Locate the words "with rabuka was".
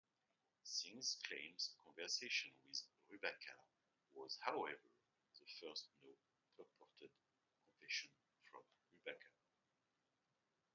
2.65-4.35